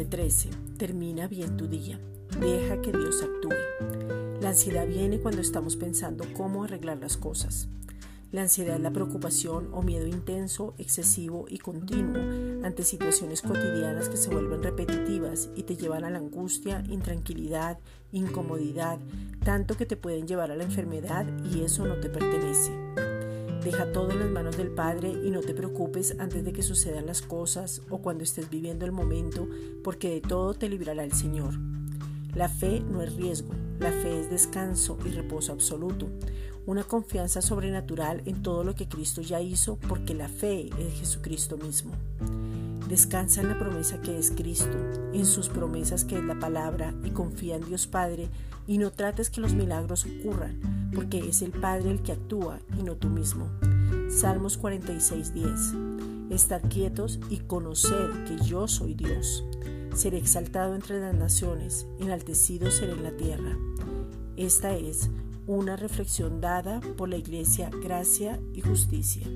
[0.00, 0.48] 13.
[0.78, 2.00] Termina bien tu día.
[2.40, 4.40] Deja que Dios actúe.
[4.40, 7.68] La ansiedad viene cuando estamos pensando cómo arreglar las cosas.
[8.32, 14.16] La ansiedad es la preocupación o miedo intenso, excesivo y continuo ante situaciones cotidianas que
[14.16, 17.78] se vuelven repetitivas y te llevan a la angustia, intranquilidad,
[18.10, 18.98] incomodidad,
[19.44, 22.72] tanto que te pueden llevar a la enfermedad y eso no te pertenece.
[23.64, 27.06] Deja todo en las manos del Padre y no te preocupes antes de que sucedan
[27.06, 29.48] las cosas o cuando estés viviendo el momento,
[29.84, 31.54] porque de todo te librará el Señor.
[32.34, 36.08] La fe no es riesgo, la fe es descanso y reposo absoluto
[36.66, 41.56] una confianza sobrenatural en todo lo que Cristo ya hizo porque la fe es Jesucristo
[41.56, 41.92] mismo.
[42.88, 44.76] Descansa en la promesa que es Cristo,
[45.12, 48.28] en sus promesas que es la palabra y confía en Dios Padre
[48.66, 50.60] y no trates que los milagros ocurran
[50.94, 53.50] porque es el Padre el que actúa y no tú mismo.
[54.10, 59.44] Salmos 46:10 Estad quietos y conoced que yo soy Dios.
[59.94, 63.58] Seré exaltado entre las naciones, enaltecido seré en la tierra.
[64.36, 65.10] Esta es
[65.46, 69.26] una reflexión dada por la Iglesia Gracia y Justicia.